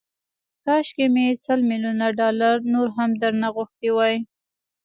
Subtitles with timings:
[0.65, 4.15] کاشکي مې سل ميليونه ډالر نور هم درنه غوښتي وای